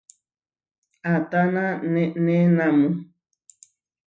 [1.15, 2.87] ¿Atána neʼnénamu?